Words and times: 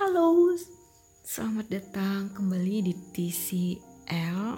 Halo, 0.00 0.56
selamat 1.28 1.68
datang 1.68 2.32
kembali 2.32 2.88
di 2.88 2.96
TCL 3.12 4.56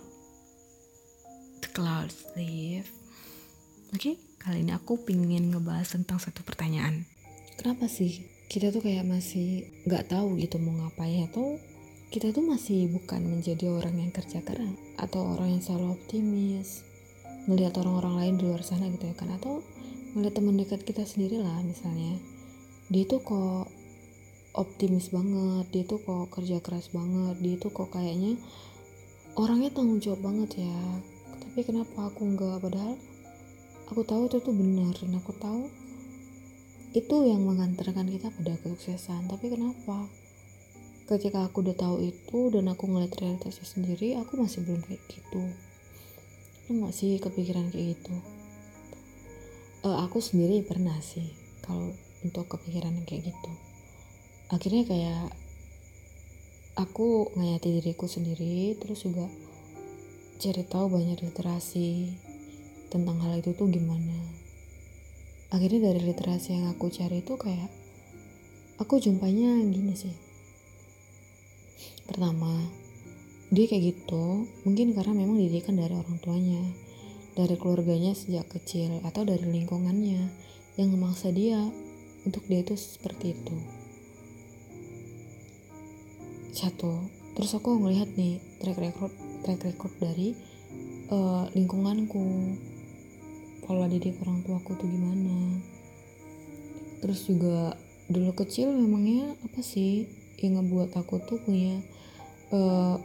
The 1.59 1.69
Cloud 1.75 2.15
Live. 2.39 2.87
Oke, 3.91 4.23
kali 4.39 4.63
ini 4.63 4.71
aku 4.71 5.03
pingin 5.03 5.51
ngebahas 5.51 5.99
tentang 5.99 6.23
satu 6.23 6.47
pertanyaan. 6.47 7.11
Kenapa 7.59 7.91
sih 7.91 8.23
kita 8.47 8.71
tuh 8.71 8.87
kayak 8.87 9.03
masih 9.03 9.67
nggak 9.83 10.15
tahu 10.15 10.39
gitu 10.39 10.63
mau 10.63 10.79
ngapain 10.79 11.27
atau 11.27 11.59
kita 12.15 12.31
tuh 12.31 12.47
masih 12.47 12.95
bukan 12.95 13.27
menjadi 13.27 13.67
orang 13.67 13.99
yang 13.99 14.15
kerja 14.15 14.47
keras 14.47 14.79
atau 14.95 15.27
orang 15.27 15.59
yang 15.59 15.63
selalu 15.67 15.99
optimis 15.99 16.87
melihat 17.51 17.83
orang-orang 17.83 18.15
lain 18.15 18.35
di 18.39 18.47
luar 18.47 18.63
sana 18.63 18.87
gitu 18.95 19.11
ya 19.11 19.19
kan 19.19 19.35
atau 19.35 19.59
melihat 20.15 20.39
teman 20.39 20.55
dekat 20.55 20.87
kita 20.87 21.03
sendiri 21.03 21.43
lah 21.43 21.59
misalnya 21.67 22.15
dia 22.95 23.03
tuh 23.11 23.19
kok 23.27 23.82
optimis 24.53 25.09
banget 25.09 25.65
dia 25.73 25.85
tuh 25.89 26.01
kok 26.05 26.29
kerja 26.29 26.61
keras 26.61 26.93
banget 26.93 27.41
dia 27.41 27.57
tuh 27.57 27.73
kok 27.73 27.89
kayaknya 27.89 28.37
orangnya 29.41 29.73
tanggung 29.73 30.01
jawab 30.01 30.21
banget 30.29 30.61
ya. 30.61 30.81
Tapi 31.41 31.61
kenapa 31.65 32.13
aku 32.13 32.21
enggak 32.29 32.61
padahal 32.61 32.97
aku 33.89 34.01
tahu 34.05 34.29
itu 34.29 34.39
tuh 34.41 34.55
benar 34.57 34.93
dan 34.93 35.13
aku 35.17 35.33
tahu 35.37 35.69
itu 36.93 37.17
yang 37.25 37.49
mengantarkan 37.49 38.05
kita 38.13 38.29
pada 38.29 38.53
kesuksesan. 38.61 39.33
Tapi 39.33 39.49
kenapa? 39.49 40.05
Ketika 41.09 41.49
aku 41.49 41.65
udah 41.65 41.77
tahu 41.77 41.97
itu 42.05 42.53
dan 42.53 42.69
aku 42.69 42.89
ngeliat 42.89 43.13
realitasnya 43.17 43.65
sendiri 43.65 44.17
aku 44.21 44.37
masih 44.37 44.65
belum 44.65 44.85
kayak 44.85 45.01
gitu. 45.09 45.43
Lu 46.69 46.85
masih 46.85 47.17
kepikiran 47.21 47.73
kayak 47.73 47.97
gitu? 47.97 48.15
Uh, 49.83 49.99
aku 50.05 50.23
sendiri 50.23 50.63
pernah 50.63 50.95
sih 51.03 51.33
kalau 51.65 51.91
untuk 52.23 52.47
kepikiran 52.53 53.03
kayak 53.03 53.35
gitu 53.35 53.72
akhirnya 54.53 54.85
kayak 54.85 55.33
aku 56.77 57.33
ngayati 57.35 57.81
diriku 57.81 58.05
sendiri 58.05 58.77
terus 58.77 59.09
juga 59.09 59.25
cari 60.37 60.63
tahu 60.69 60.93
banyak 60.93 61.25
literasi 61.25 62.13
tentang 62.93 63.17
hal 63.25 63.41
itu 63.41 63.57
tuh 63.57 63.73
gimana. 63.73 64.19
Akhirnya 65.49 65.93
dari 65.93 66.05
literasi 66.05 66.61
yang 66.61 66.69
aku 66.69 66.93
cari 66.93 67.25
itu 67.25 67.35
kayak 67.41 67.73
aku 68.77 69.01
jumpanya 69.01 69.57
gini 69.65 69.97
sih. 69.97 70.13
Pertama 72.05 72.53
dia 73.53 73.69
kayak 73.69 73.85
gitu 73.85 74.49
mungkin 74.65 74.97
karena 74.97 75.13
memang 75.13 75.37
didikan 75.37 75.77
dari 75.77 75.93
orang 75.93 76.17
tuanya 76.25 76.65
dari 77.37 77.57
keluarganya 77.61 78.17
sejak 78.17 78.49
kecil 78.49 79.01
atau 79.05 79.29
dari 79.29 79.45
lingkungannya 79.45 80.25
yang 80.81 80.89
memaksa 80.89 81.29
dia 81.33 81.61
untuk 82.25 82.49
dia 82.49 82.65
itu 82.65 82.81
seperti 82.81 83.37
itu 83.37 83.82
satu. 86.53 87.09
Terus 87.33 87.57
aku 87.57 87.81
ngelihat 87.81 88.13
nih 88.15 88.39
track 88.61 88.79
record 88.79 89.13
track 89.43 89.61
record 89.65 89.93
dari 89.99 90.37
uh, 91.09 91.49
lingkunganku. 91.57 92.55
Pola 93.65 93.89
didik 93.89 94.21
orang 94.21 94.45
tuaku 94.45 94.77
tuh 94.77 94.89
gimana. 94.89 95.59
Terus 97.01 97.25
juga 97.27 97.75
dulu 98.13 98.37
kecil 98.37 98.69
memangnya 98.71 99.33
apa 99.43 99.65
sih 99.65 100.07
yang 100.43 100.61
ngebuat 100.61 100.93
aku 100.99 101.23
tuh 101.25 101.39
punya 101.41 101.81
uh, 102.53 103.01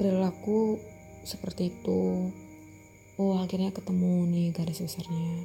perilaku 0.00 0.80
seperti 1.26 1.74
itu. 1.74 2.32
Oh 3.18 3.34
akhirnya 3.42 3.74
ketemu 3.74 4.30
nih 4.30 4.48
garis 4.54 4.80
besarnya. 4.80 5.44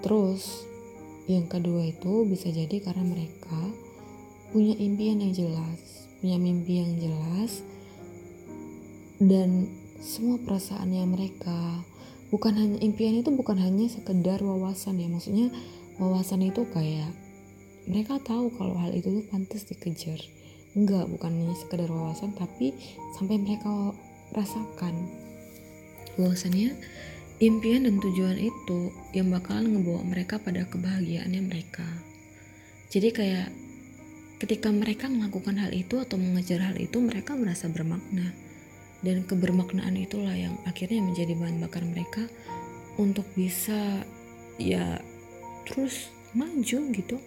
Terus 0.00 0.64
yang 1.28 1.50
kedua 1.50 1.84
itu 1.84 2.24
bisa 2.24 2.48
jadi 2.48 2.80
karena 2.80 3.04
mereka 3.04 3.58
punya 4.50 4.74
impian 4.80 5.20
yang 5.20 5.32
jelas, 5.34 6.08
punya 6.20 6.36
mimpi 6.40 6.80
yang 6.80 6.92
jelas, 6.96 7.62
dan 9.18 9.68
semua 9.98 10.38
perasaannya 10.42 11.04
mereka. 11.06 11.82
Bukan 12.28 12.54
hanya 12.54 12.78
impian 12.84 13.18
itu 13.18 13.32
bukan 13.32 13.56
hanya 13.56 13.88
sekedar 13.88 14.44
wawasan 14.44 15.00
ya 15.00 15.08
maksudnya 15.08 15.48
wawasan 15.96 16.44
itu 16.44 16.68
kayak 16.76 17.08
mereka 17.88 18.20
tahu 18.20 18.52
kalau 18.52 18.76
hal 18.76 18.92
itu 18.92 19.08
tuh 19.08 19.24
pantas 19.32 19.64
dikejar. 19.64 20.20
Enggak 20.76 21.08
bukan 21.08 21.32
hanya 21.32 21.56
sekedar 21.56 21.88
wawasan 21.88 22.36
tapi 22.36 22.76
sampai 23.16 23.40
mereka 23.40 23.96
rasakan. 24.36 25.08
Bahwasannya 26.20 26.76
impian 27.40 27.88
dan 27.88 27.96
tujuan 27.96 28.36
itu 28.36 28.92
yang 29.16 29.32
bakalan 29.32 29.72
ngebawa 29.72 30.04
mereka 30.04 30.36
pada 30.36 30.68
kebahagiaannya 30.68 31.42
mereka. 31.42 31.86
Jadi 32.92 33.08
kayak 33.08 33.48
Ketika 34.38 34.70
mereka 34.70 35.10
melakukan 35.10 35.58
hal 35.58 35.74
itu 35.74 35.98
atau 35.98 36.14
mengejar 36.14 36.62
hal 36.62 36.78
itu, 36.78 37.02
mereka 37.02 37.34
merasa 37.34 37.66
bermakna. 37.66 38.30
Dan 39.02 39.26
kebermaknaan 39.26 39.94
itulah 39.98 40.34
yang 40.34 40.54
akhirnya 40.62 41.02
menjadi 41.02 41.34
bahan 41.34 41.58
bakar 41.58 41.82
mereka 41.86 42.26
untuk 42.98 43.26
bisa 43.34 44.02
ya 44.58 44.98
terus 45.66 46.14
maju 46.38 46.78
gitu. 46.94 47.18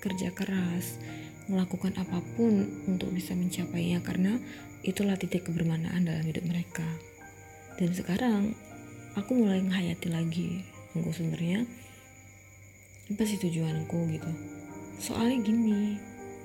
Kerja 0.00 0.32
keras, 0.32 0.96
melakukan 1.52 1.96
apa 2.00 2.20
pun 2.36 2.64
untuk 2.88 3.12
bisa 3.12 3.32
mencapainya 3.36 4.04
karena 4.04 4.36
itulah 4.84 5.16
titik 5.20 5.48
kebermanaan 5.48 6.04
dalam 6.04 6.24
hidup 6.24 6.44
mereka. 6.48 6.84
Dan 7.76 7.92
sekarang 7.92 8.56
aku 9.16 9.36
mulai 9.36 9.64
menghayati 9.64 10.08
lagi, 10.12 10.64
aku 10.92 11.12
sebenarnya 11.12 11.64
apa 13.08 13.22
sih 13.24 13.40
tujuanku 13.40 13.98
gitu. 14.12 14.30
Soalnya 15.00 15.40
gini, 15.40 15.96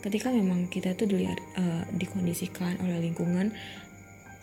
ketika 0.03 0.29
memang 0.29 0.67
kita 0.67 0.93
tuh 0.93 1.07
dilihat 1.07 1.39
uh, 1.55 1.87
dikondisikan 1.95 2.77
oleh 2.83 2.99
lingkungan 2.99 3.55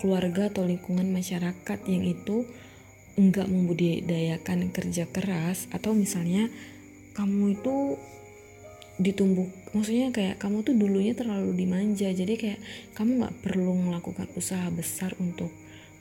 keluarga 0.01 0.49
atau 0.49 0.65
lingkungan 0.65 1.07
masyarakat 1.13 1.79
yang 1.85 2.03
itu 2.09 2.49
enggak 3.21 3.47
membudidayakan 3.53 4.73
kerja 4.73 5.05
keras 5.13 5.69
atau 5.69 5.93
misalnya 5.93 6.49
kamu 7.13 7.61
itu 7.61 8.01
ditumbuk 8.97 9.53
maksudnya 9.77 10.13
kayak 10.13 10.41
kamu 10.41 10.65
tuh 10.65 10.77
dulunya 10.77 11.13
terlalu 11.13 11.53
dimanja 11.57 12.09
jadi 12.13 12.35
kayak 12.37 12.61
kamu 12.97 13.21
nggak 13.21 13.37
perlu 13.45 13.73
melakukan 13.77 14.29
usaha 14.37 14.69
besar 14.73 15.13
untuk 15.21 15.53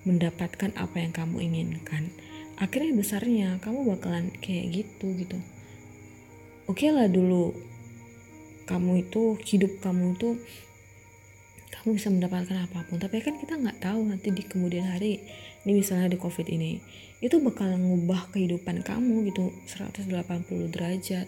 mendapatkan 0.07 0.71
apa 0.79 1.03
yang 1.03 1.11
kamu 1.11 1.43
inginkan. 1.43 2.11
Akhirnya 2.59 2.91
besarnya 2.95 3.49
kamu 3.63 3.87
bakalan 3.95 4.31
kayak 4.39 4.83
gitu 4.83 5.15
gitu. 5.15 5.39
Oke 6.69 6.87
okay 6.87 6.89
lah 6.91 7.09
dulu 7.09 7.55
kamu 8.69 9.09
itu 9.09 9.34
hidup 9.41 9.81
kamu 9.81 10.13
itu 10.13 10.38
kamu 11.80 11.96
bisa 11.96 12.13
mendapatkan 12.13 12.69
apa 12.69 12.85
pun. 12.85 13.02
Tapi 13.02 13.24
kan 13.24 13.40
kita 13.41 13.57
nggak 13.57 13.81
tahu 13.81 14.13
nanti 14.13 14.30
di 14.30 14.46
kemudian 14.46 14.85
hari 14.85 15.24
ini 15.66 15.72
misalnya 15.74 16.12
di 16.12 16.22
covid 16.22 16.46
ini 16.46 16.78
itu 17.19 17.35
bakal 17.41 17.72
ngubah 17.74 18.30
kehidupan 18.35 18.85
kamu 18.85 19.31
gitu 19.34 19.50
180 19.66 20.69
derajat. 20.69 21.28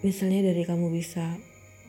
Misalnya 0.00 0.54
dari 0.54 0.62
kamu 0.64 0.88
bisa 0.88 1.36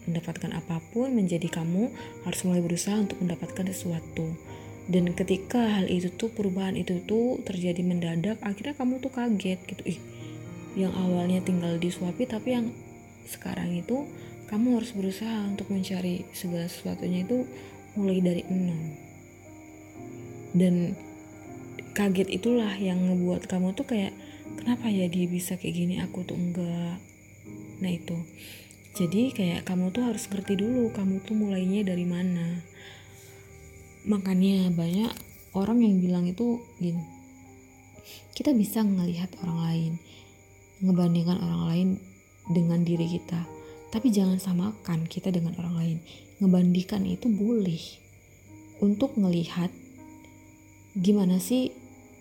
mendapatkan 0.06 0.54
apa 0.54 0.84
pun 0.94 1.16
menjadi 1.16 1.50
kamu 1.50 1.90
harus 2.28 2.42
mulai 2.46 2.62
berusaha 2.62 3.00
untuk 3.00 3.22
mendapatkan 3.24 3.66
sesuatu. 3.72 4.36
Dan 4.86 5.18
ketika 5.18 5.82
hal 5.82 5.90
itu 5.90 6.14
tuh 6.14 6.30
perubahan 6.30 6.78
itu 6.78 7.02
tuh 7.10 7.42
terjadi 7.42 7.82
mendadak 7.82 8.38
akhirnya 8.46 8.78
kamu 8.78 9.02
tuh 9.02 9.10
kaget 9.14 9.60
gitu. 9.66 9.84
Ih 9.86 10.00
yang 10.76 10.92
awalnya 10.92 11.40
tinggal 11.40 11.80
disuapi 11.80 12.28
tapi 12.28 12.52
yang 12.52 12.68
sekarang 13.26 13.74
itu 13.74 14.06
kamu 14.48 14.82
harus 14.82 14.92
berusaha 14.94 15.50
untuk 15.50 15.74
mencari 15.74 16.26
segala 16.32 16.70
sesuatunya 16.70 17.26
itu 17.26 17.46
mulai 17.98 18.22
dari 18.22 18.44
nol. 18.50 18.82
Dan 20.56 20.96
kaget 21.98 22.30
itulah 22.32 22.74
yang 22.78 23.02
ngebuat 23.10 23.50
kamu 23.50 23.76
tuh 23.76 23.88
kayak 23.88 24.14
kenapa 24.62 24.88
ya 24.92 25.10
dia 25.10 25.26
bisa 25.28 25.58
kayak 25.58 25.76
gini? 25.76 25.96
Aku 26.06 26.24
tuh 26.24 26.38
enggak. 26.38 27.02
Nah 27.82 27.92
itu. 27.92 28.18
Jadi 28.96 29.36
kayak 29.36 29.68
kamu 29.68 29.92
tuh 29.92 30.08
harus 30.08 30.24
ngerti 30.32 30.56
dulu 30.56 30.94
kamu 30.96 31.20
tuh 31.28 31.36
mulainya 31.36 31.84
dari 31.84 32.08
mana. 32.08 32.64
Makanya 34.08 34.72
banyak 34.72 35.12
orang 35.56 35.80
yang 35.82 36.04
bilang 36.04 36.26
itu 36.28 36.60
gini 36.84 37.16
kita 38.36 38.52
bisa 38.52 38.84
ngelihat 38.84 39.32
orang 39.40 39.60
lain 39.64 39.92
ngebandingkan 40.84 41.40
orang 41.40 41.64
lain 41.72 41.90
dengan 42.52 42.84
diri 42.84 43.08
kita 43.08 43.55
tapi 43.94 44.14
jangan 44.14 44.38
samakan 44.42 45.06
kita 45.06 45.34
dengan 45.34 45.58
orang 45.62 45.76
lain. 45.76 45.98
Ngebandingkan 46.42 47.04
itu 47.08 47.32
boleh 47.32 47.82
untuk 48.84 49.16
melihat 49.16 49.72
gimana 50.96 51.40
sih 51.40 51.72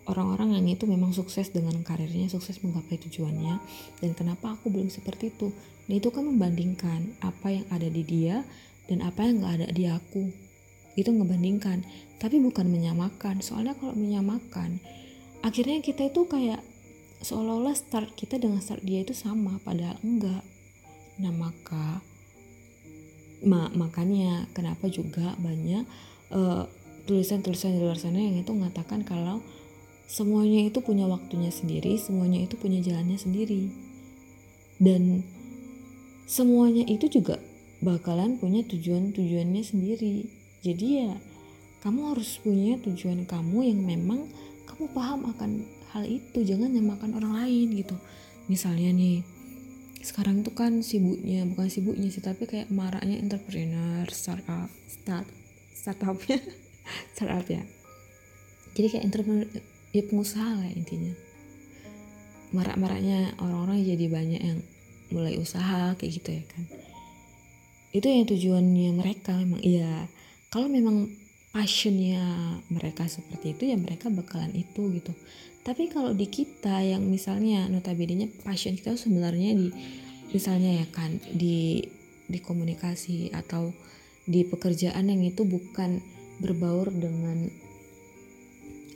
orang-orang 0.04 0.60
yang 0.60 0.66
itu 0.68 0.84
memang 0.84 1.16
sukses 1.16 1.50
dengan 1.50 1.80
karirnya, 1.80 2.28
sukses 2.28 2.60
menggapai 2.60 3.00
tujuannya, 3.00 3.56
dan 4.00 4.10
kenapa 4.12 4.56
aku 4.56 4.68
belum 4.68 4.92
seperti 4.92 5.32
itu. 5.32 5.50
Nah 5.88 5.94
itu 5.96 6.08
kan 6.12 6.24
membandingkan 6.24 7.16
apa 7.24 7.52
yang 7.52 7.66
ada 7.72 7.88
di 7.88 8.02
dia 8.04 8.44
dan 8.88 9.00
apa 9.00 9.24
yang 9.24 9.40
gak 9.40 9.64
ada 9.64 9.68
di 9.72 9.84
aku. 9.88 10.28
Itu 10.94 11.10
ngebandingkan, 11.10 11.82
tapi 12.22 12.38
bukan 12.38 12.70
menyamakan. 12.70 13.42
Soalnya 13.42 13.74
kalau 13.74 13.96
menyamakan, 13.96 14.78
akhirnya 15.42 15.82
kita 15.82 16.06
itu 16.12 16.28
kayak 16.28 16.62
seolah-olah 17.24 17.74
start 17.74 18.14
kita 18.14 18.38
dengan 18.38 18.60
start 18.60 18.84
dia 18.84 19.02
itu 19.02 19.16
sama, 19.16 19.58
padahal 19.64 19.98
enggak. 20.04 20.44
Nah 21.20 21.32
maka 21.34 22.02
Ma 23.44 23.68
makanya 23.76 24.48
kenapa 24.56 24.88
juga 24.88 25.36
banyak 25.36 25.84
tulisan 27.04 27.44
tulisan-tulisan 27.44 27.76
di 27.76 27.80
luar 27.84 28.00
sana 28.00 28.16
yang 28.16 28.40
itu 28.40 28.48
mengatakan 28.56 29.04
kalau 29.04 29.44
semuanya 30.08 30.64
itu 30.64 30.80
punya 30.80 31.04
waktunya 31.04 31.52
sendiri, 31.52 32.00
semuanya 32.00 32.40
itu 32.40 32.56
punya 32.56 32.80
jalannya 32.80 33.20
sendiri. 33.20 33.68
Dan 34.80 35.20
semuanya 36.24 36.88
itu 36.88 37.12
juga 37.12 37.36
bakalan 37.84 38.40
punya 38.40 38.64
tujuan-tujuannya 38.64 39.60
sendiri. 39.60 40.24
Jadi 40.64 40.86
ya 41.04 41.12
kamu 41.84 42.16
harus 42.16 42.40
punya 42.40 42.80
tujuan 42.80 43.28
kamu 43.28 43.58
yang 43.68 43.80
memang 43.84 44.24
kamu 44.64 44.88
paham 44.96 45.28
akan 45.28 45.68
hal 45.92 46.08
itu 46.08 46.40
jangan 46.40 46.72
nyamakan 46.72 47.20
orang 47.20 47.44
lain 47.44 47.76
gitu 47.76 47.94
misalnya 48.48 48.90
nih 48.90 49.20
sekarang 50.04 50.44
itu 50.44 50.52
kan 50.52 50.84
sibuknya 50.84 51.48
bukan 51.48 51.72
sibuknya 51.72 52.12
sih 52.12 52.20
tapi 52.20 52.44
kayak 52.44 52.68
maraknya 52.68 53.16
entrepreneur 53.16 54.04
startup 54.12 54.68
start 54.84 55.24
startupnya. 55.84 56.40
Startup 57.16 57.44
ya. 57.48 57.64
Jadi 58.76 58.86
kayak 58.92 59.04
entrepreneur 59.08 59.48
ya 59.92 60.02
pengusaha 60.04 60.52
lah 60.60 60.68
intinya. 60.68 61.16
Marak-maraknya 62.52 63.40
orang-orang 63.40 63.80
jadi 63.84 64.06
banyak 64.12 64.40
yang 64.44 64.60
mulai 65.08 65.40
usaha 65.40 65.96
kayak 65.96 66.12
gitu 66.20 66.30
ya 66.40 66.44
kan. 66.44 66.64
Itu 67.94 68.06
yang 68.08 68.28
tujuannya 68.28 68.90
mereka 68.96 69.32
memang 69.32 69.64
iya. 69.64 70.08
Kalau 70.52 70.68
memang 70.68 71.08
passionnya 71.54 72.18
mereka 72.66 73.06
seperti 73.06 73.54
itu 73.54 73.70
ya 73.70 73.78
mereka 73.78 74.10
bakalan 74.10 74.50
itu 74.58 74.90
gitu. 74.90 75.14
Tapi 75.62 75.86
kalau 75.86 76.10
di 76.10 76.26
kita 76.26 76.82
yang 76.82 77.06
misalnya 77.06 77.70
notabene 77.70 78.26
passion 78.42 78.74
kita 78.74 78.98
sebenarnya 78.98 79.54
di 79.54 79.70
misalnya 80.34 80.82
ya 80.82 80.86
kan 80.90 81.22
di 81.30 81.78
di 82.26 82.38
komunikasi 82.42 83.30
atau 83.30 83.70
di 84.26 84.42
pekerjaan 84.42 85.06
yang 85.06 85.22
itu 85.22 85.46
bukan 85.46 86.02
berbaur 86.42 86.90
dengan 86.90 87.46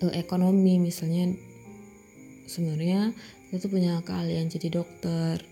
uh, 0.03 0.13
ekonomi. 0.19 0.83
Misalnya 0.83 1.31
sebenarnya 2.51 3.15
kita 3.49 3.63
tuh 3.63 3.71
punya 3.71 4.03
keahlian 4.03 4.51
jadi 4.51 4.83
dokter 4.83 5.47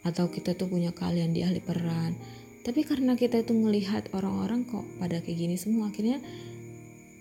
atau 0.00 0.32
kita 0.32 0.56
tuh 0.56 0.72
punya 0.72 0.96
keahlian 0.96 1.36
di 1.36 1.44
ahli 1.44 1.60
peran 1.60 2.16
tapi 2.68 2.84
karena 2.84 3.16
kita 3.16 3.40
itu 3.40 3.56
melihat 3.56 4.04
orang-orang 4.12 4.68
kok 4.68 4.84
pada 5.00 5.24
kayak 5.24 5.40
gini 5.40 5.56
semua 5.56 5.88
akhirnya 5.88 6.20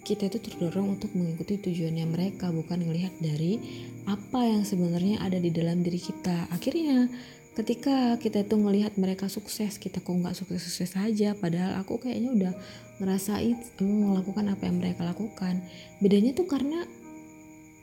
kita 0.03 0.27
itu 0.27 0.44
terdorong 0.44 0.99
untuk 0.99 1.15
mengikuti 1.15 1.55
tujuannya 1.55 2.03
mereka 2.03 2.51
bukan 2.51 2.83
melihat 2.83 3.15
dari 3.23 3.55
apa 4.03 4.44
yang 4.44 4.67
sebenarnya 4.67 5.23
ada 5.23 5.35
di 5.35 5.51
dalam 5.51 5.83
diri 5.83 5.99
kita. 5.99 6.47
Akhirnya 6.51 7.11
ketika 7.55 8.15
kita 8.19 8.44
itu 8.44 8.55
melihat 8.59 8.95
mereka 8.99 9.27
sukses 9.27 9.75
kita 9.75 9.99
kok 9.99 10.11
nggak 10.11 10.35
sukses-sukses 10.35 10.95
saja 10.95 11.35
padahal 11.35 11.79
aku 11.83 11.99
kayaknya 11.99 12.31
udah 12.31 12.53
ngerasain 13.03 13.55
melakukan 13.83 14.51
apa 14.51 14.63
yang 14.67 14.79
mereka 14.83 15.03
lakukan. 15.03 15.63
Bedanya 16.03 16.31
tuh 16.35 16.47
karena 16.47 16.88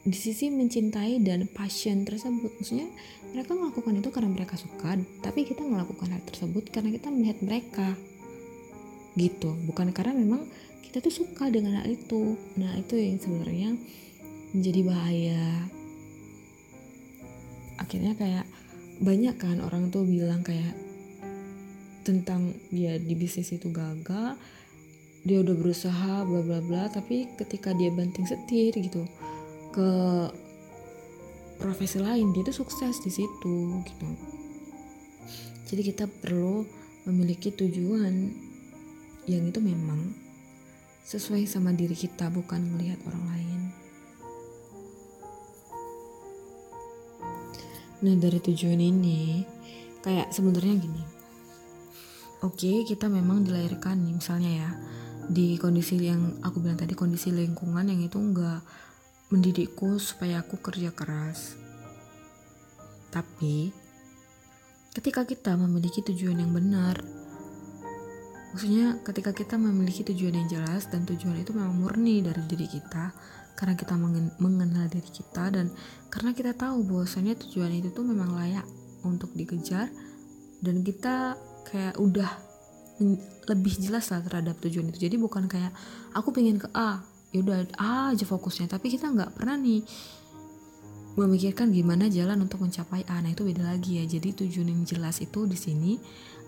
di 0.04 0.16
sisi 0.16 0.52
mencintai 0.52 1.16
dan 1.24 1.48
passion 1.48 2.04
tersebut. 2.04 2.52
Maksudnya 2.60 2.88
mereka 3.32 3.56
melakukan 3.56 3.92
itu 3.96 4.08
karena 4.12 4.30
mereka 4.30 4.54
suka 4.60 5.00
tapi 5.24 5.48
kita 5.48 5.64
melakukan 5.64 6.12
hal 6.12 6.22
tersebut 6.28 6.68
karena 6.68 6.92
kita 6.92 7.08
melihat 7.08 7.38
mereka. 7.40 7.88
Gitu. 9.16 9.50
Bukan 9.64 9.96
karena 9.96 10.12
memang 10.12 10.44
kita 10.84 11.00
tuh 11.00 11.24
suka 11.24 11.48
dengan 11.48 11.80
hal 11.80 11.88
itu. 11.88 12.36
Nah 12.60 12.76
itu 12.76 13.00
yang 13.00 13.16
sebenarnya 13.16 13.70
menjadi 14.52 14.80
bahaya. 14.84 15.44
Akhirnya 17.80 18.12
kayak 18.14 18.46
banyak 19.02 19.34
kan 19.40 19.58
orang 19.64 19.90
tuh 19.90 20.06
bilang 20.06 20.44
kayak 20.46 20.76
tentang 22.04 22.52
dia 22.68 23.00
di 23.00 23.16
bisnis 23.16 23.50
itu 23.56 23.72
gagal 23.72 24.36
dia 25.24 25.40
udah 25.40 25.56
berusaha 25.56 26.14
bla 26.28 26.40
bla 26.44 26.60
bla 26.60 26.84
tapi 26.92 27.24
ketika 27.40 27.72
dia 27.72 27.88
banting 27.88 28.28
setir 28.28 28.76
gitu 28.76 29.08
ke 29.74 29.90
profesi 31.58 31.98
lain 31.98 32.30
dia 32.30 32.46
tuh 32.46 32.62
sukses 32.62 33.02
di 33.02 33.10
situ 33.10 33.82
gitu. 33.82 34.08
Jadi 35.66 35.82
kita 35.82 36.06
perlu 36.06 36.62
memiliki 37.10 37.50
tujuan 37.50 38.30
yang 39.26 39.42
itu 39.50 39.58
memang 39.58 40.14
sesuai 41.02 41.48
sama 41.50 41.74
diri 41.74 41.98
kita 41.98 42.30
bukan 42.30 42.62
melihat 42.76 43.02
orang 43.10 43.24
lain. 43.34 43.60
Nah 48.04 48.14
dari 48.20 48.38
tujuan 48.38 48.78
ini 48.78 49.42
kayak 50.04 50.30
sebenarnya 50.30 50.74
gini. 50.78 51.04
Oke 52.44 52.84
kita 52.84 53.08
memang 53.08 53.42
dilahirkan 53.42 54.04
nih 54.04 54.14
misalnya 54.20 54.52
ya 54.52 54.70
di 55.24 55.56
kondisi 55.56 55.96
yang 55.96 56.36
aku 56.44 56.60
bilang 56.60 56.76
tadi 56.76 56.92
kondisi 56.92 57.32
lingkungan 57.32 57.88
yang 57.88 58.04
itu 58.04 58.20
enggak 58.20 58.60
mendidikku 59.34 59.98
supaya 59.98 60.46
aku 60.46 60.62
kerja 60.62 60.94
keras. 60.94 61.58
Tapi, 63.10 63.74
ketika 64.94 65.26
kita 65.26 65.58
memiliki 65.58 66.06
tujuan 66.06 66.38
yang 66.38 66.54
benar, 66.54 67.02
maksudnya 68.54 69.02
ketika 69.02 69.34
kita 69.34 69.58
memiliki 69.58 70.06
tujuan 70.06 70.38
yang 70.38 70.48
jelas 70.48 70.86
dan 70.86 71.02
tujuan 71.02 71.42
itu 71.42 71.50
memang 71.50 71.74
murni 71.74 72.22
dari 72.22 72.42
diri 72.46 72.70
kita, 72.70 73.10
karena 73.54 73.74
kita 73.78 73.94
mengenal 74.42 74.90
diri 74.90 75.10
kita 75.10 75.50
dan 75.54 75.70
karena 76.10 76.34
kita 76.34 76.52
tahu 76.58 76.82
bahwasanya 76.82 77.38
tujuan 77.38 77.70
itu 77.78 77.94
tuh 77.94 78.02
memang 78.02 78.34
layak 78.34 78.66
untuk 79.06 79.30
dikejar 79.34 79.90
dan 80.58 80.82
kita 80.82 81.38
kayak 81.70 81.94
udah 82.02 82.30
lebih 83.50 83.74
jelas 83.78 84.10
lah 84.10 84.22
terhadap 84.22 84.58
tujuan 84.62 84.90
itu 84.90 85.06
jadi 85.06 85.16
bukan 85.18 85.46
kayak 85.46 85.70
aku 86.14 86.34
pengen 86.34 86.58
ke 86.58 86.66
A 86.74 87.02
ya 87.34 87.42
udah 87.42 87.58
aja 88.14 88.22
fokusnya. 88.22 88.70
Tapi 88.70 88.94
kita 88.94 89.10
nggak 89.10 89.34
pernah 89.34 89.58
nih 89.58 89.82
memikirkan 91.18 91.74
gimana 91.74 92.06
jalan 92.06 92.46
untuk 92.46 92.62
mencapai 92.62 93.02
A. 93.10 93.18
Nah 93.18 93.34
itu 93.34 93.42
beda 93.42 93.66
lagi 93.66 93.98
ya. 93.98 94.04
Jadi 94.06 94.46
tujuan 94.46 94.70
yang 94.70 94.86
jelas 94.86 95.18
itu 95.18 95.50
di 95.50 95.58
sini 95.58 95.98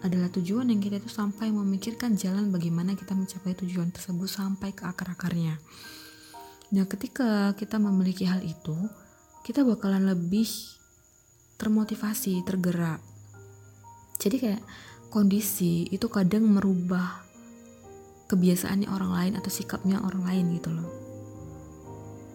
adalah 0.07 0.31
tujuan 0.31 0.71
yang 0.71 0.79
kita 0.79 1.03
itu 1.03 1.11
sampai 1.11 1.51
memikirkan 1.51 2.15
jalan 2.15 2.55
bagaimana 2.55 2.95
kita 2.95 3.19
mencapai 3.19 3.59
tujuan 3.59 3.91
tersebut 3.91 4.31
sampai 4.31 4.71
ke 4.71 4.87
akar-akarnya. 4.87 5.59
Nah 6.71 6.87
ketika 6.87 7.55
kita 7.59 7.83
memiliki 7.83 8.23
hal 8.27 8.43
itu 8.47 8.75
kita 9.43 9.67
bakalan 9.67 10.07
lebih 10.07 10.47
termotivasi 11.59 12.43
tergerak. 12.47 13.03
Jadi 14.19 14.37
kayak 14.39 14.63
kondisi 15.11 15.87
itu 15.91 16.11
kadang 16.11 16.47
merubah 16.51 17.27
kebiasaannya 18.27 18.91
orang 18.91 19.11
lain 19.15 19.33
atau 19.39 19.51
sikapnya 19.51 20.03
orang 20.03 20.23
lain 20.27 20.45
gitu 20.59 20.71
loh. 20.75 20.89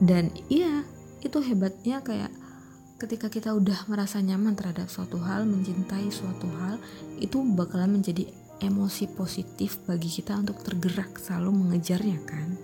Dan 0.02 0.34
iya 0.50 0.88
itu 1.22 1.38
hebatnya 1.44 2.02
kayak 2.02 2.34
ketika 2.98 3.34
kita 3.34 3.54
udah 3.54 3.90
merasa 3.90 4.22
nyaman 4.22 4.54
terhadap 4.54 4.90
suatu 4.90 5.18
hal 5.22 5.46
mencintai 5.50 6.10
suatu 6.14 6.46
hal 6.62 6.78
itu 7.18 7.42
bakalan 7.58 7.98
menjadi 8.02 8.30
emosi 8.62 9.10
positif 9.18 9.82
bagi 9.90 10.06
kita 10.06 10.38
untuk 10.38 10.62
tergerak 10.62 11.18
selalu 11.18 11.66
mengejarnya 11.66 12.20
kan. 12.26 12.58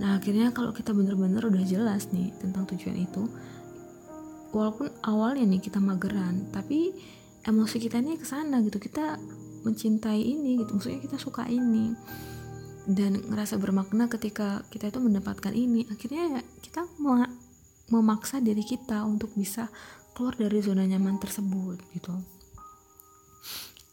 Nah 0.00 0.16
akhirnya 0.16 0.48
kalau 0.56 0.72
kita 0.72 0.96
bener-bener 0.96 1.44
udah 1.44 1.64
jelas 1.64 2.08
nih 2.08 2.32
tentang 2.40 2.64
tujuan 2.72 3.04
itu 3.04 3.28
walaupun 4.50 4.88
awalnya 5.04 5.44
nih 5.44 5.60
kita 5.60 5.76
mageran 5.78 6.48
tapi 6.50 6.96
emosi 7.44 7.76
kita 7.80 8.00
ini 8.00 8.16
ke 8.16 8.24
sana 8.24 8.64
gitu. 8.64 8.80
Kita 8.80 9.20
mencintai 9.60 10.24
ini 10.24 10.64
gitu 10.64 10.72
maksudnya 10.72 11.04
kita 11.04 11.20
suka 11.20 11.44
ini 11.52 11.92
dan 12.90 13.22
ngerasa 13.22 13.54
bermakna 13.62 14.10
ketika 14.10 14.66
kita 14.74 14.90
itu 14.90 14.98
mendapatkan 14.98 15.54
ini 15.54 15.86
akhirnya 15.86 16.42
kita 16.58 16.90
memaksa 17.94 18.42
diri 18.42 18.66
kita 18.66 19.06
untuk 19.06 19.30
bisa 19.38 19.70
keluar 20.10 20.34
dari 20.34 20.58
zona 20.58 20.82
nyaman 20.82 21.22
tersebut 21.22 21.78
gitu. 21.94 22.10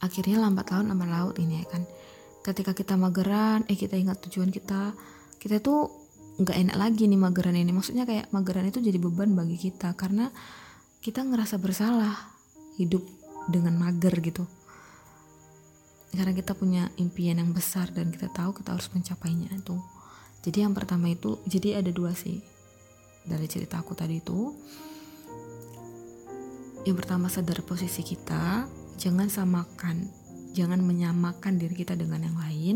Akhirnya 0.02 0.42
lambat 0.42 0.74
laun 0.74 0.90
lambat 0.90 1.10
laut 1.14 1.36
ini 1.38 1.62
ya 1.62 1.66
kan. 1.70 1.86
Ketika 2.42 2.74
kita 2.74 2.98
mageran 2.98 3.70
eh 3.70 3.78
kita 3.78 3.94
ingat 3.94 4.18
tujuan 4.26 4.50
kita 4.50 4.98
kita 5.38 5.62
tuh 5.62 5.94
nggak 6.42 6.58
enak 6.58 6.78
lagi 6.82 7.06
nih 7.06 7.22
mageran 7.22 7.54
ini. 7.54 7.70
Maksudnya 7.70 8.10
kayak 8.10 8.34
mageran 8.34 8.66
itu 8.66 8.82
jadi 8.82 8.98
beban 8.98 9.38
bagi 9.38 9.62
kita 9.62 9.94
karena 9.94 10.34
kita 11.06 11.22
ngerasa 11.22 11.62
bersalah 11.62 12.34
hidup 12.82 13.06
dengan 13.46 13.78
mager 13.78 14.14
gitu 14.26 14.57
karena 16.16 16.34
kita 16.36 16.56
punya 16.56 16.88
impian 16.96 17.40
yang 17.40 17.52
besar 17.52 17.92
dan 17.92 18.14
kita 18.14 18.32
tahu 18.32 18.56
kita 18.56 18.76
harus 18.76 18.88
mencapainya 18.94 19.52
itu. 19.52 19.76
Jadi 20.46 20.64
yang 20.64 20.72
pertama 20.72 21.12
itu 21.12 21.42
jadi 21.44 21.84
ada 21.84 21.92
dua 21.92 22.16
sih. 22.16 22.40
Dari 23.28 23.48
cerita 23.52 23.84
aku 23.84 23.92
tadi 23.92 24.24
itu. 24.24 24.56
Yang 26.88 26.96
pertama 27.04 27.28
sadar 27.28 27.60
posisi 27.68 28.06
kita. 28.06 28.70
Jangan 28.98 29.28
samakan 29.28 30.28
jangan 30.58 30.82
menyamakan 30.82 31.62
diri 31.62 31.78
kita 31.78 31.94
dengan 31.94 32.26
yang 32.26 32.38
lain. 32.42 32.76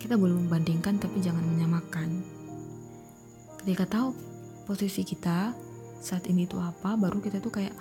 Kita 0.00 0.16
boleh 0.16 0.40
membandingkan 0.40 0.96
tapi 0.96 1.20
jangan 1.20 1.44
menyamakan. 1.44 2.24
Ketika 3.60 3.84
tahu 3.84 4.16
posisi 4.64 5.04
kita 5.04 5.52
saat 6.00 6.24
ini 6.32 6.48
itu 6.48 6.56
apa 6.56 6.96
baru 6.96 7.20
kita 7.20 7.44
tuh 7.44 7.52
kayak 7.52 7.76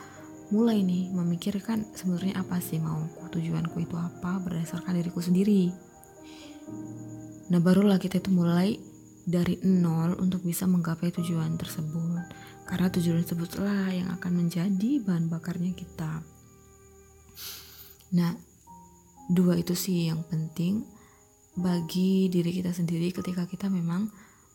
mulai 0.47 0.79
nih 0.79 1.11
memikirkan 1.11 1.83
sebenarnya 1.91 2.39
apa 2.39 2.63
sih 2.63 2.79
mauku 2.79 3.27
tujuanku 3.27 3.83
itu 3.83 3.95
apa 3.99 4.39
berdasarkan 4.39 4.95
diriku 4.95 5.19
sendiri. 5.19 5.75
Nah 7.51 7.59
barulah 7.59 7.99
kita 7.99 8.23
itu 8.23 8.31
mulai 8.31 8.79
dari 9.27 9.59
nol 9.67 10.15
untuk 10.23 10.47
bisa 10.47 10.63
menggapai 10.63 11.11
tujuan 11.11 11.59
tersebut. 11.59 12.23
Karena 12.67 12.87
tujuan 12.91 13.23
tersebutlah 13.23 13.91
yang 13.91 14.07
akan 14.15 14.31
menjadi 14.43 15.03
bahan 15.03 15.27
bakarnya 15.27 15.75
kita. 15.75 16.23
Nah 18.15 18.31
dua 19.27 19.59
itu 19.59 19.75
sih 19.75 20.07
yang 20.07 20.23
penting 20.31 20.87
bagi 21.59 22.31
diri 22.31 22.55
kita 22.55 22.71
sendiri 22.71 23.11
ketika 23.11 23.43
kita 23.43 23.67
memang 23.67 24.07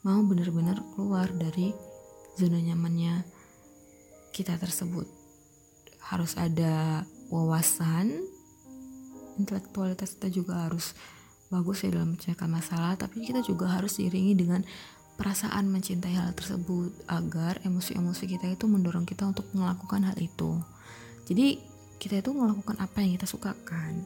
mau 0.08 0.24
benar-benar 0.24 0.80
keluar 0.96 1.28
dari 1.36 1.74
zona 2.40 2.56
nyamannya 2.56 3.28
kita 4.32 4.56
tersebut 4.56 5.21
harus 6.08 6.34
ada 6.34 7.06
wawasan. 7.30 8.22
Intelektualitas 9.38 10.18
kita 10.18 10.28
juga 10.28 10.68
harus 10.68 10.92
bagus 11.52 11.84
ya 11.84 11.92
dalam 11.92 12.16
menyelesaikan 12.16 12.48
masalah 12.48 12.96
tapi 12.96 13.28
kita 13.28 13.44
juga 13.44 13.68
harus 13.68 14.00
diiringi 14.00 14.32
dengan 14.32 14.64
perasaan 15.20 15.68
mencintai 15.68 16.16
hal 16.16 16.32
tersebut 16.32 16.96
agar 17.12 17.60
emosi-emosi 17.60 18.24
kita 18.24 18.48
itu 18.48 18.64
mendorong 18.64 19.04
kita 19.04 19.28
untuk 19.28 19.44
melakukan 19.52 20.08
hal 20.08 20.16
itu. 20.16 20.56
Jadi 21.28 21.60
kita 22.00 22.24
itu 22.24 22.32
melakukan 22.32 22.80
apa 22.80 23.04
yang 23.04 23.14
kita 23.14 23.28
sukakan 23.28 24.02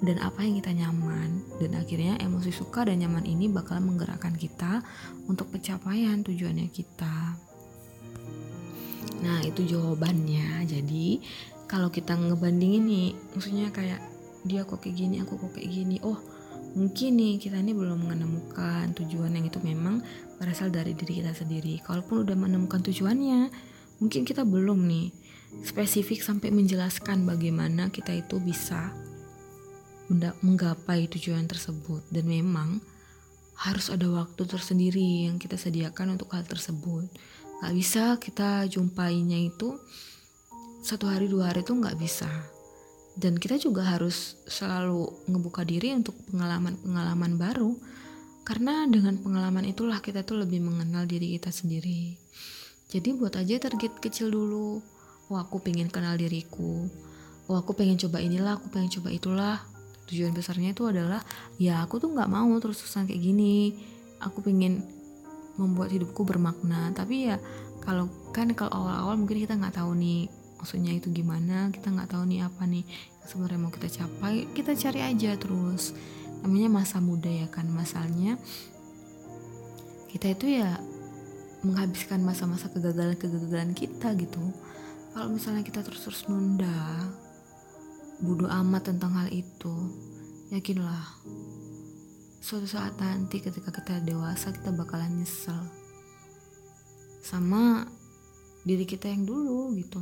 dan 0.00 0.16
apa 0.20 0.40
yang 0.44 0.60
kita 0.60 0.72
nyaman? 0.72 1.44
Dan 1.60 1.76
akhirnya 1.76 2.16
emosi 2.20 2.52
suka 2.52 2.88
dan 2.88 3.00
nyaman 3.04 3.24
ini 3.28 3.52
bakal 3.52 3.80
menggerakkan 3.84 4.36
kita 4.36 4.84
untuk 5.28 5.52
pencapaian 5.52 6.24
tujuannya 6.24 6.68
kita 6.72 7.36
nah 9.20 9.40
itu 9.44 9.64
jawabannya. 9.64 10.64
Jadi 10.64 11.20
kalau 11.70 11.92
kita 11.92 12.16
ngebandingin 12.16 12.84
nih 12.88 13.08
maksudnya 13.36 13.70
kayak 13.70 14.00
dia 14.48 14.64
kok 14.64 14.80
kayak 14.80 14.96
gini 14.96 15.16
aku 15.20 15.36
kok 15.36 15.52
kayak 15.54 15.70
gini. 15.70 16.00
Oh 16.02 16.18
mungkin 16.74 17.18
nih 17.18 17.36
kita 17.42 17.58
ini 17.60 17.74
belum 17.74 18.06
menemukan 18.06 18.94
tujuan 18.94 19.34
yang 19.34 19.46
itu 19.46 19.58
memang 19.60 20.00
berasal 20.40 20.72
dari 20.72 20.96
diri 20.96 21.20
kita 21.20 21.36
sendiri. 21.36 21.78
Kalaupun 21.84 22.24
udah 22.24 22.36
menemukan 22.36 22.80
tujuannya 22.80 23.52
mungkin 24.00 24.24
kita 24.24 24.48
belum 24.48 24.88
nih 24.88 25.12
spesifik 25.66 26.24
sampai 26.24 26.48
menjelaskan 26.54 27.26
bagaimana 27.26 27.92
kita 27.92 28.14
itu 28.16 28.40
bisa 28.40 28.94
menggapai 30.42 31.06
tujuan 31.06 31.46
tersebut. 31.46 32.02
Dan 32.10 32.26
memang 32.26 32.82
harus 33.60 33.92
ada 33.92 34.08
waktu 34.08 34.42
tersendiri 34.48 35.28
yang 35.28 35.36
kita 35.36 35.60
sediakan 35.60 36.16
untuk 36.16 36.32
hal 36.32 36.48
tersebut 36.48 37.12
Gak 37.60 37.72
bisa 37.76 38.16
kita 38.16 38.64
jumpainya 38.72 39.36
itu 39.36 39.76
satu 40.80 41.12
hari 41.12 41.28
dua 41.28 41.52
hari 41.52 41.60
itu 41.60 41.76
nggak 41.76 42.00
bisa. 42.00 42.28
Dan 43.12 43.36
kita 43.36 43.60
juga 43.60 43.84
harus 43.84 44.40
selalu 44.48 45.28
ngebuka 45.28 45.60
diri 45.60 45.92
untuk 45.92 46.16
pengalaman-pengalaman 46.32 47.36
baru. 47.36 47.76
Karena 48.48 48.88
dengan 48.88 49.20
pengalaman 49.20 49.68
itulah 49.68 50.00
kita 50.00 50.24
tuh 50.24 50.40
lebih 50.40 50.64
mengenal 50.64 51.04
diri 51.04 51.36
kita 51.36 51.52
sendiri. 51.52 52.16
Jadi 52.88 53.12
buat 53.12 53.36
aja 53.36 53.60
target 53.60 54.00
kecil 54.00 54.32
dulu. 54.32 54.80
Oh 55.28 55.36
aku 55.36 55.60
pengen 55.60 55.92
kenal 55.92 56.16
diriku. 56.16 56.88
Oh 57.46 57.60
aku 57.60 57.76
pengen 57.76 58.00
coba 58.00 58.24
inilah 58.24 58.56
aku 58.56 58.72
pengen 58.72 58.88
coba 58.88 59.12
itulah. 59.12 59.56
Tujuan 60.08 60.32
besarnya 60.32 60.72
itu 60.72 60.88
adalah 60.88 61.20
ya 61.60 61.84
aku 61.84 62.00
tuh 62.00 62.08
nggak 62.08 62.26
mau 62.26 62.50
terus-terusan 62.56 63.04
kayak 63.04 63.20
gini. 63.20 63.76
Aku 64.24 64.40
pengen 64.40 64.80
membuat 65.60 65.92
hidupku 65.92 66.24
bermakna. 66.24 66.88
Tapi 66.96 67.28
ya 67.28 67.36
kalau 67.84 68.08
kan 68.32 68.48
kalau 68.56 68.72
awal-awal 68.72 69.20
mungkin 69.20 69.44
kita 69.44 69.60
nggak 69.60 69.76
tahu 69.76 69.92
nih 69.92 70.32
maksudnya 70.56 70.92
itu 70.92 71.08
gimana 71.12 71.72
kita 71.72 71.88
nggak 71.88 72.12
tahu 72.12 72.28
nih 72.28 72.44
apa 72.44 72.68
nih 72.68 72.84
yang 72.84 73.28
sebenarnya 73.28 73.60
mau 73.60 73.72
kita 73.72 73.88
capai 73.88 74.48
kita 74.56 74.72
cari 74.72 75.00
aja 75.04 75.36
terus. 75.36 75.92
Namanya 76.40 76.80
masa 76.80 77.04
muda 77.04 77.28
ya 77.28 77.48
kan 77.52 77.68
masalahnya 77.68 78.40
kita 80.08 80.32
itu 80.32 80.58
ya 80.58 80.80
menghabiskan 81.60 82.24
masa-masa 82.24 82.72
kegagalan-kegagalan 82.72 83.76
kita 83.76 84.16
gitu. 84.16 84.40
Kalau 85.12 85.28
misalnya 85.28 85.60
kita 85.60 85.84
terus-terus 85.84 86.24
nunda 86.32 87.12
bodoh 88.20 88.48
amat 88.48 88.92
tentang 88.92 89.16
hal 89.16 89.28
itu 89.32 89.74
yakinlah 90.52 91.04
suatu 92.40 92.64
saat 92.64 92.96
nanti 92.96 93.44
ketika 93.44 93.68
kita 93.68 94.00
dewasa 94.00 94.48
kita 94.50 94.72
bakalan 94.72 95.20
nyesel. 95.20 95.60
Sama 97.20 97.84
diri 98.64 98.88
kita 98.88 99.12
yang 99.12 99.28
dulu 99.28 99.76
gitu. 99.76 100.00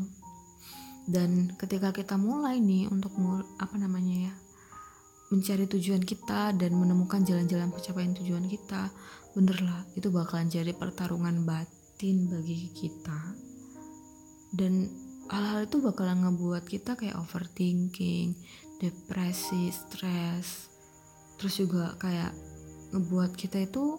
Dan 1.10 1.50
ketika 1.58 1.90
kita 1.90 2.14
mulai 2.14 2.62
nih 2.62 2.86
untuk 2.86 3.18
mul 3.18 3.42
apa 3.58 3.74
namanya 3.74 4.30
ya 4.30 4.34
mencari 5.28 5.68
tujuan 5.68 6.00
kita 6.00 6.56
dan 6.56 6.72
menemukan 6.72 7.20
jalan-jalan 7.20 7.68
pencapaian 7.68 8.16
tujuan 8.16 8.48
kita 8.48 8.88
bener 9.36 9.60
lah 9.60 9.84
itu 9.92 10.08
bakalan 10.08 10.48
jadi 10.48 10.72
pertarungan 10.72 11.44
batin 11.44 12.30
bagi 12.30 12.70
kita. 12.72 13.34
Dan 14.54 14.88
hal-hal 15.28 15.68
itu 15.68 15.84
bakalan 15.84 16.24
ngebuat 16.24 16.64
kita 16.64 16.96
kayak 16.96 17.18
overthinking 17.18 18.32
depresi 18.80 19.68
stres 19.74 20.77
terus 21.38 21.54
juga 21.56 21.94
kayak 22.02 22.34
ngebuat 22.92 23.38
kita 23.38 23.62
itu 23.62 23.96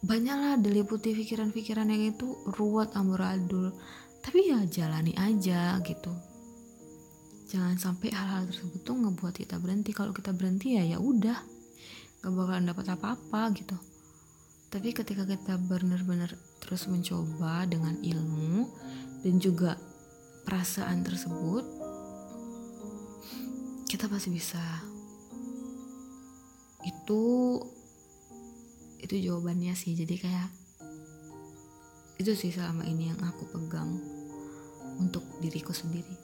banyaklah 0.00 0.56
diliputi 0.56 1.12
pikiran-pikiran 1.12 1.90
yang 1.90 2.16
itu 2.16 2.38
ruwet 2.56 2.94
amburadul. 2.96 3.74
Tapi 4.20 4.52
ya 4.52 4.60
jalani 4.68 5.12
aja 5.16 5.80
gitu. 5.84 6.12
Jangan 7.50 7.76
sampai 7.76 8.14
hal-hal 8.14 8.46
tersebut 8.46 8.80
tuh 8.86 8.96
ngebuat 8.96 9.34
kita 9.42 9.58
berhenti. 9.58 9.90
Kalau 9.90 10.14
kita 10.14 10.30
berhenti 10.30 10.78
ya 10.78 10.84
ya 10.86 10.98
udah. 11.02 11.38
Gak 12.20 12.32
bakalan 12.36 12.68
dapat 12.68 12.86
apa-apa 12.94 13.50
gitu. 13.56 13.76
Tapi 14.70 14.94
ketika 14.94 15.26
kita 15.26 15.58
benar-benar 15.58 16.30
terus 16.62 16.86
mencoba 16.86 17.66
dengan 17.66 17.98
ilmu 17.98 18.70
dan 19.26 19.42
juga 19.42 19.74
perasaan 20.46 21.02
tersebut 21.02 21.64
kita 23.90 24.06
pasti 24.06 24.30
bisa 24.30 24.62
itu 26.84 27.22
itu 29.00 29.14
jawabannya 29.30 29.72
sih. 29.72 29.96
Jadi 29.96 30.14
kayak 30.20 30.48
itu 32.20 32.36
sih 32.36 32.52
selama 32.52 32.84
ini 32.84 33.08
yang 33.12 33.20
aku 33.24 33.48
pegang 33.48 33.96
untuk 35.00 35.24
diriku 35.40 35.72
sendiri. 35.72 36.16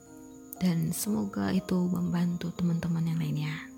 Dan 0.56 0.92
semoga 0.92 1.52
itu 1.52 1.76
membantu 1.88 2.48
teman-teman 2.56 3.04
yang 3.04 3.20
lainnya 3.20 3.75